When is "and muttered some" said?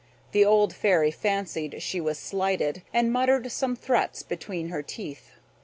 2.91-3.75